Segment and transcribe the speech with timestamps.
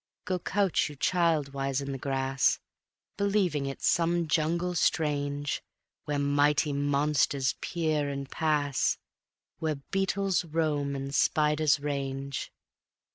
[0.25, 2.57] Go couch you childwise in the grass,
[3.17, 5.61] Believing it's some jungle strange,
[6.05, 8.97] Where mighty monsters peer and pass,
[9.59, 12.51] Where beetles roam and spiders range.